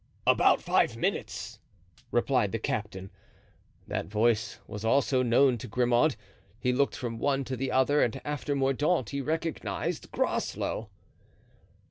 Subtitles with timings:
[0.25, 1.59] "About five minutes,"
[2.09, 3.11] replied the captain.
[3.87, 6.15] That voice also was known to Grimaud.
[6.59, 10.89] He looked from one to the other and after Mordaunt he recognized Groslow.